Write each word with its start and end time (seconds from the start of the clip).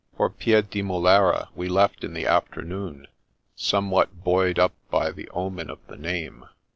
For 0.17 0.31
Piedimulera 0.31 1.49
we 1.53 1.67
left 1.69 2.03
in 2.03 2.15
the 2.15 2.25
afternoon, 2.25 3.05
some 3.55 3.91
what 3.91 4.23
buoyed 4.23 4.57
up 4.57 4.73
by 4.89 5.11
the 5.11 5.29
omen 5.29 5.69
of 5.69 5.77
the 5.85 5.95
name. 5.95 6.45